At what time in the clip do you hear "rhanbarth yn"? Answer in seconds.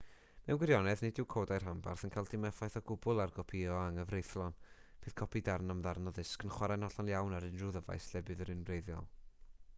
1.63-2.13